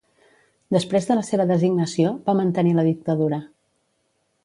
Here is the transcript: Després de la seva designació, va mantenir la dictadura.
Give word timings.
Després 0.75 1.09
de 1.09 1.17
la 1.19 1.27
seva 1.27 1.47
designació, 1.53 2.17
va 2.31 2.37
mantenir 2.43 2.75
la 2.81 2.89
dictadura. 2.91 3.45